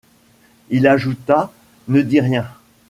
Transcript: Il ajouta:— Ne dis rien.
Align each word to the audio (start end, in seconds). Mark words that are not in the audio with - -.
Il 0.71 0.87
ajouta:— 0.87 1.51
Ne 1.87 2.01
dis 2.01 2.21
rien. 2.21 2.47